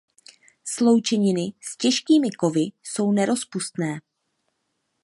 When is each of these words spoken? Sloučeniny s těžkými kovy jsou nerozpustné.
Sloučeniny 0.63 1.53
s 1.61 1.77
těžkými 1.77 2.31
kovy 2.31 2.61
jsou 2.83 3.11
nerozpustné. 3.11 3.99